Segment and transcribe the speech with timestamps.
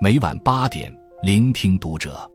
[0.00, 2.30] 每晚八点，聆听读者。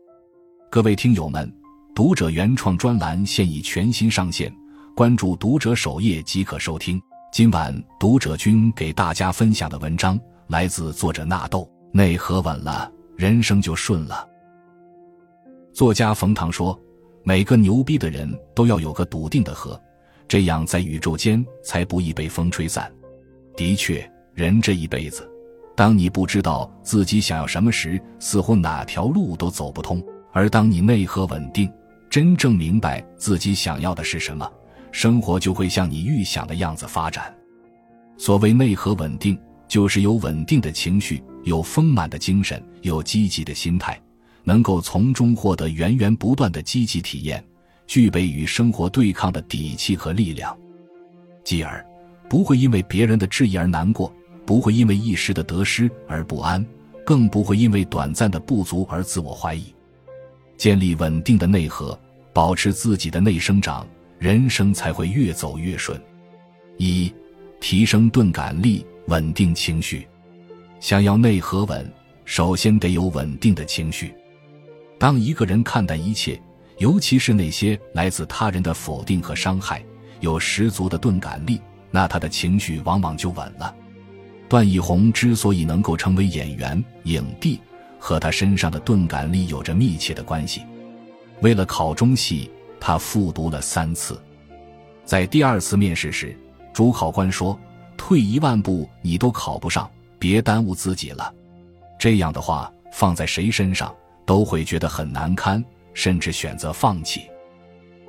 [0.70, 1.50] 各位听友们，
[1.94, 4.54] 读者原创专栏现已全新上线，
[4.94, 7.00] 关注读者首页即可收听。
[7.32, 11.66] 今晚读者君给大家分享的文章来自作者纳豆。
[11.90, 14.28] 内核稳了，人生就顺了。
[15.72, 16.78] 作家冯唐说
[17.24, 19.80] ：“每个牛逼的人都要有个笃定的核，
[20.28, 22.92] 这样在宇宙间才不易被风吹散。”
[23.56, 25.26] 的确，人这一辈子，
[25.76, 30.00] 当你不知道自己想要什么时，似乎哪条路都走不通；
[30.32, 31.70] 而当你内核稳定，
[32.08, 34.48] 真正明白自己想要的是什么，
[34.92, 37.34] 生活就会像你预想的样子发展。
[38.16, 44.00] 所谓内核稳定，就是有稳定的情绪，有丰满的精神，有积极的心态，
[44.44, 47.44] 能够从中获得源源不断的积极体验，
[47.88, 50.56] 具备与生活对抗的底气和力量，
[51.42, 51.84] 继而。
[52.26, 54.12] 不会因为别人的质疑而难过，
[54.46, 56.64] 不会因为一时的得失而不安，
[57.04, 59.74] 更不会因为短暂的不足而自我怀疑。
[60.56, 61.98] 建立稳定的内核，
[62.32, 63.86] 保持自己的内生长，
[64.18, 66.00] 人生才会越走越顺。
[66.76, 67.12] 一、
[67.60, 70.06] 提升钝感力，稳定情绪。
[70.80, 71.90] 想要内核稳，
[72.24, 74.14] 首先得有稳定的情绪。
[74.98, 76.40] 当一个人看待一切，
[76.78, 79.84] 尤其是那些来自他人的否定和伤害，
[80.20, 81.60] 有十足的钝感力。
[81.90, 83.74] 那他的情绪往往就稳了。
[84.48, 87.60] 段奕宏之所以能够成为演员、影帝，
[87.98, 90.62] 和他身上的钝感力有着密切的关系。
[91.40, 94.20] 为了考中戏，他复读了三次。
[95.04, 96.36] 在第二次面试时，
[96.72, 97.58] 主考官说
[97.96, 101.32] ：“退一万步，你都考不上，别耽误自己了。”
[101.98, 105.64] 这样的话放在谁身上都会觉得很难堪，
[105.94, 107.22] 甚至选择放弃。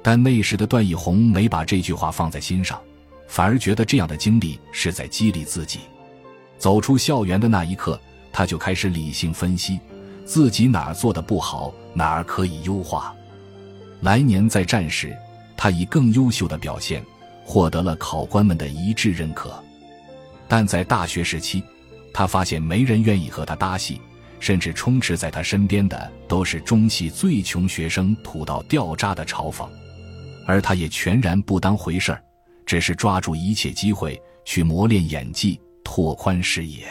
[0.04, 2.80] 但那时的段奕宏没把这句话放在心上。
[3.28, 5.80] 反而觉得这样的经历是在激励自己。
[6.58, 8.00] 走出校园的那一刻，
[8.32, 9.80] 他就开始理性分析
[10.26, 13.14] 自己哪儿做的不好，哪儿可以优化。
[14.02, 15.16] 来年再战时，
[15.56, 17.04] 他以更优秀的表现
[17.44, 19.54] 获得了考官们的一致认可。
[20.48, 21.64] 但在大学时期，
[22.14, 24.00] 他发现没人愿意和他搭戏，
[24.40, 29.68] 甚至充斥在他身边的都是中戏最穷学生土到掉渣的嘲讽，
[30.46, 32.22] 而他也全然不当回事儿。
[32.66, 36.86] 只是抓住一切机会去磨练演技，拓宽视野。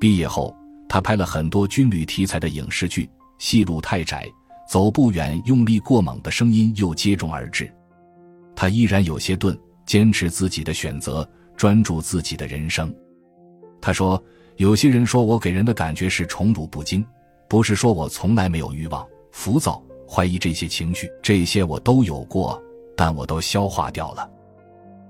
[0.00, 0.56] 毕业后，
[0.88, 4.26] 他拍了很多军旅题材的影视剧，戏路太窄，
[4.66, 7.70] 走不远，用力过猛的声音又接踵而至。
[8.56, 12.94] 他依然有些钝，坚持自己的选择，专注自己的人生。
[13.80, 14.22] 他说
[14.56, 17.04] ：“有些人说我给人的感觉是宠辱不惊，
[17.48, 22.60] 不是说我从来没有欲望、浮躁、怀疑这些情绪，这些我都有过，
[22.96, 24.30] 但我都消化掉了。”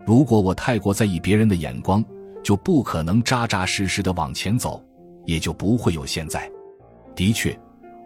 [0.05, 2.03] 如果我太过在意别人的眼光，
[2.49, 4.83] 就不可能扎扎实实的往前走，
[5.27, 6.51] 也就不会有现在。
[7.15, 7.55] 的确，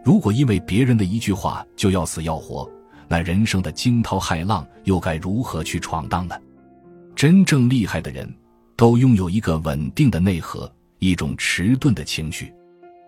[0.03, 2.69] 如果因为别人的一句话就要死要活，
[3.07, 6.35] 那人生的惊涛骇浪又该如何去闯荡呢？
[7.15, 8.29] 真正厉害的人，
[8.75, 12.53] 都拥有一个稳定的内核，一种迟钝的情绪。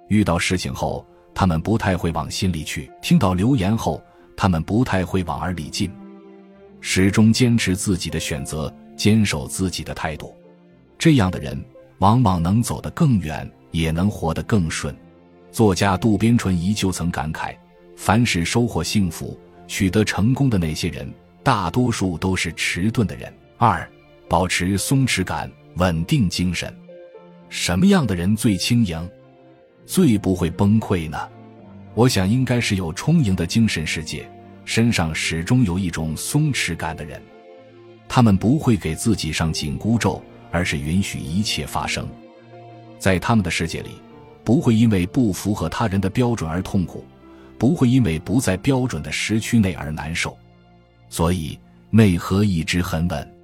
[0.07, 4.01] 遇到事情后，他们不太会往心里去；听到流言后，
[4.37, 5.91] 他们不太会往耳里进。
[6.79, 8.73] 始终坚持自己的选择。
[8.95, 10.33] 坚守自己的态度，
[10.97, 11.57] 这样的人
[11.99, 14.95] 往往能走得更远，也能活得更顺。
[15.51, 17.55] 作家渡边淳一就曾感慨：
[17.95, 21.11] 凡是收获幸福、取得成功的那些人，
[21.43, 23.33] 大多数都是迟钝的人。
[23.57, 23.89] 二，
[24.27, 26.73] 保持松弛感，稳定精神。
[27.47, 29.09] 什么样的人最轻盈，
[29.85, 31.17] 最不会崩溃呢？
[31.93, 34.29] 我想，应该是有充盈的精神世界，
[34.65, 37.21] 身上始终有一种松弛感的人。
[38.09, 40.21] 他们不会给自己上紧箍咒，
[40.55, 42.07] 而是允许一切发生。
[42.97, 43.89] 在他们的世界里，
[44.41, 47.03] 不会因为不符合他人的标准而痛苦，
[47.57, 50.37] 不会因为不在标准的时区内而难受。
[51.09, 53.35] 所以内核一直很稳。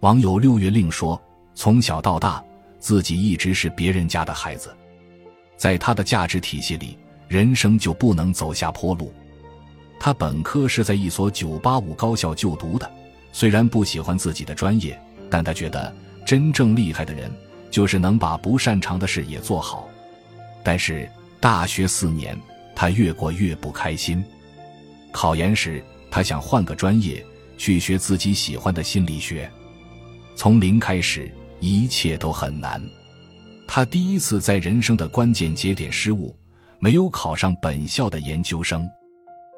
[0.00, 1.20] 网友六月令说
[1.54, 2.42] ：“从小到大，
[2.80, 4.74] 自己一直是别人家的孩子，
[5.56, 9.12] 在他的价值体系里，人生就不能走下坡路。”
[10.00, 12.90] 他本科是在一所985高校就读的。
[13.32, 15.00] 虽然不喜欢自己的专业，
[15.30, 15.94] 但他觉得
[16.28, 17.32] 真正厉害的人
[17.70, 19.88] 就是能把不擅长的事也做好。
[20.62, 21.10] 但是
[21.40, 22.38] 大学四年，
[22.76, 24.22] 他越过越不开心。
[25.10, 27.24] 考研时，他想换个专业
[27.56, 29.50] 去学自己喜欢的心理学。
[30.36, 32.78] 从零开始，一切都很难。
[33.66, 36.36] 他第一次在人生的关键节点失误，
[36.78, 38.86] 没有考上本校的研究生。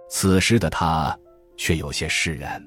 [0.08, 1.19] 此时的他
[1.56, 2.64] 却有些释然。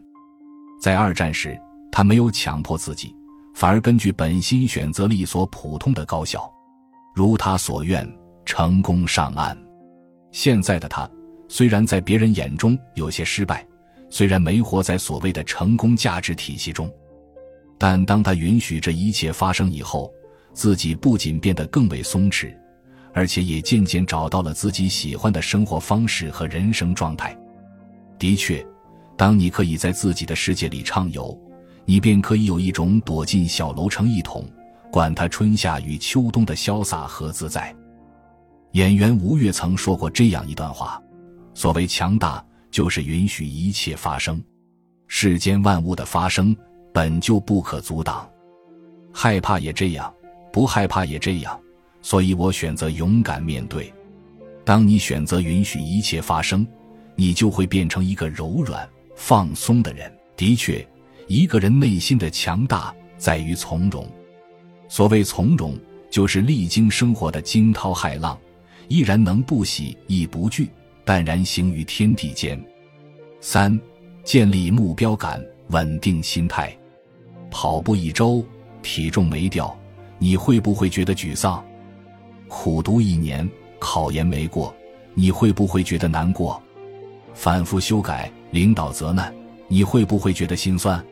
[0.82, 1.58] 在二战时，
[1.90, 3.16] 他没有强迫自己，
[3.64, 6.52] 反而根据本心选择了一所普通的高校。
[7.16, 8.06] 如他所愿，
[8.44, 9.58] 成功上岸。
[10.34, 11.10] 现在的他，
[11.48, 13.66] 虽然在别人眼中有些失败，
[14.10, 16.92] 虽然没活在所谓的成功价值体系中，
[17.78, 20.12] 但当他允许这一切发生以后，
[20.52, 22.54] 自己不仅变得更为松弛，
[23.14, 27.34] 而且也渐渐找到了自己喜欢的生活方式和人生状态。
[28.20, 28.62] 的确，
[29.16, 31.34] 当你可以在自己的世界里畅游，
[31.86, 34.46] 你便可以有一种躲进小楼成一统，
[34.92, 37.76] 管他春夏与秋冬的潇洒和自在。
[38.72, 41.02] 演员吴越曾说过这样一段话
[41.54, 44.44] ：“所谓强大，就是允许一切发生。
[45.08, 46.56] 世间万物的发生
[46.92, 48.28] 本就不可阻挡，
[49.14, 50.12] 害怕也这样，
[50.52, 51.60] 不害怕也这样。
[52.02, 53.94] 所以我选择勇敢面对。
[54.66, 56.66] 当你选择允许一切发生，
[57.16, 60.12] 你就会变成一个柔软、放松的人。
[60.36, 60.86] 的确，
[61.28, 64.08] 一个人内心的强大在于从容。
[64.88, 65.78] 所谓从容，
[66.10, 68.38] 就是历经生活的惊涛骇浪。”
[68.90, 70.70] 依然能不喜亦不惧，
[71.06, 72.62] 淡然行于天地间。
[73.40, 73.80] 三、
[74.26, 76.78] 建立目标感，稳定心态。
[77.50, 78.46] 跑步一周，
[78.82, 79.76] 体重没掉，
[80.20, 81.64] 你会不会觉得沮丧？
[82.50, 83.50] 苦读一年，
[83.80, 84.76] 考研没过，
[85.14, 86.62] 你会不会觉得难过？
[87.34, 89.34] 反复修改，领导责难，
[89.70, 91.04] 你会不会觉得心酸？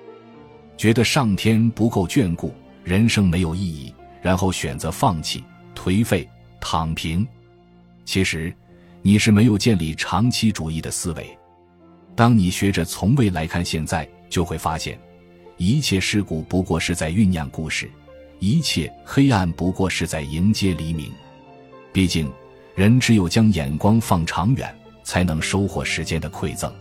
[0.78, 2.54] 觉得上天不够眷顾，
[2.84, 5.44] 人生没有意义，然后选择放弃、
[5.76, 6.28] 颓废、
[6.60, 7.28] 躺平。
[8.04, 8.54] 其实，
[9.02, 11.38] 你是没有建立长期主义的思维。
[12.16, 15.00] 当你学着从未来看现在，就会发现，
[15.58, 17.90] 一切事故不过是在酝酿故事，
[18.40, 21.12] 一切黑暗不过是在迎接黎明。
[21.94, 22.32] 毕竟，
[22.76, 26.74] 人只有将眼光放长远，才能收获时间的馈赠。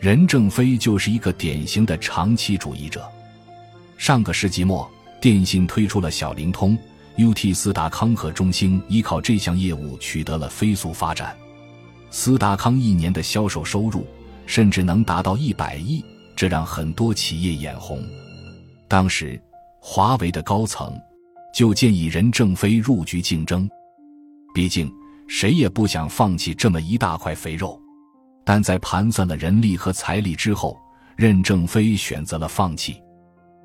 [0.00, 3.06] 任正非就是一个典型的长期主义者。
[3.96, 4.88] 上个世纪末，
[5.20, 6.78] 电信推出了小灵通。
[7.16, 11.36] UT 斯达康和中兴依靠这项业务取得了飞速发展，
[12.12, 14.06] 斯达康一年的销售收入
[14.46, 16.04] 甚至能达到一百亿，
[16.36, 18.00] 这让很多企业眼红。
[18.86, 19.40] 当时，
[19.80, 20.96] 华为的高层
[21.52, 23.68] 就建议任正非入局竞争，
[24.54, 24.88] 毕竟
[25.26, 27.82] 谁也不想放弃这么一大块肥肉。
[28.48, 30.74] 但在盘算了人力和财力之后，
[31.16, 32.96] 任正非选择了放弃。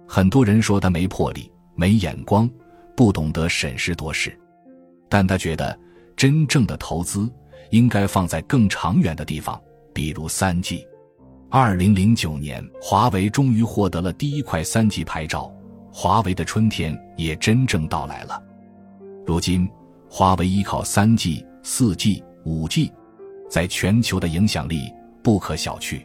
[0.06, 2.50] 很多人说他没魄力、没眼光。
[2.94, 4.38] 不懂得审时度势，
[5.08, 5.80] 但他觉得
[6.18, 7.32] 真正的投资
[7.70, 9.58] 应该放在更长远的地方，
[9.94, 10.86] 比如三 G。
[11.50, 15.50] 二零零九年，华为终于获得了第一块三 G 牌照，
[15.94, 18.38] 华为的春天也真正到来了。
[19.26, 19.66] 如今，
[20.10, 22.92] 华为依靠三 G、四 G、五 G，
[23.54, 24.92] 在全球的影响力
[25.22, 26.04] 不可小觑，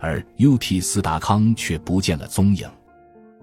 [0.00, 2.66] 而 UT 斯达康却不见了踪影。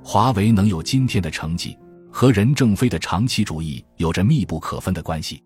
[0.04, 1.78] 华为能有今天的成绩。
[2.10, 5.42] 和任正非的长期主义有着密不可分的关系，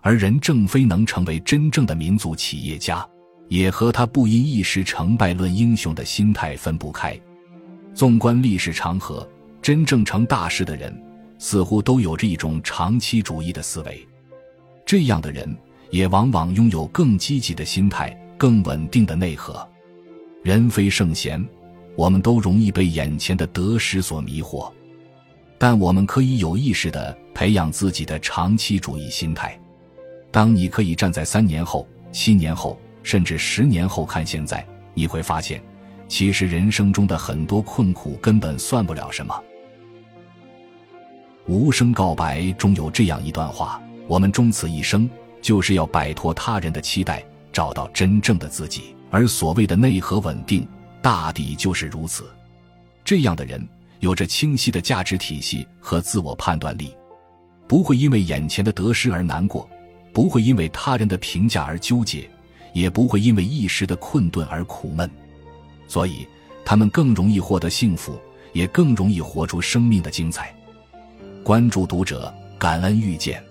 [0.00, 3.04] 而任正非能成为真正的民族企业家，
[3.48, 7.20] 也和他不因一时成败论英雄的心态分不开。
[7.94, 9.28] 纵观历史长河，
[9.60, 10.96] 真正成大事的人，
[11.38, 14.06] 似乎都有着一种长期主义的思维。
[14.86, 15.56] 这样的人，
[15.94, 19.64] 也往往拥有更积极的心态，更稳定的内核。
[20.42, 21.40] 人非圣贤，
[21.94, 24.68] 我们都容易被眼前的得失所迷惑。
[25.56, 29.56] 但我们可以有意识地培养自己的长期主义心态。
[30.32, 35.62] 当你可以站在三年后、七年后，甚至十年后看现在，你会发现，
[36.08, 39.40] 其实人生中的很多困苦根本算不了什么。
[41.46, 45.08] 无声告白中有这样一段话：我们终此一生，
[45.44, 47.22] 就是要摆脱他人的期待，
[47.52, 48.96] 找到真正的自己。
[49.10, 50.66] 而所谓的内核稳定，
[51.02, 52.24] 大抵就是如此。
[53.04, 53.68] 这样的人。
[54.00, 56.94] 有着清晰的价值体系和自我判断力，
[57.66, 59.66] 不会因为眼前的得失而难过，
[60.12, 62.28] 不会因为他人的评价而纠结，
[62.74, 65.10] 也不会因为一时的困顿而苦闷，
[65.88, 66.28] 所以
[66.66, 68.20] 他们更容易获得幸福，
[68.52, 70.54] 也更容易活出生命的精彩。
[71.42, 73.42] 关注读者，感恩遇见。